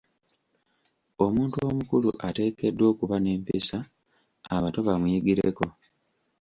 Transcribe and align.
Omuntu 1.25 1.57
omukulu 1.69 2.09
ateekeddwa 2.27 2.85
okuba 2.91 3.15
n'empisa 3.19 3.77
abato 4.55 4.79
bamuyigireko 4.87 5.65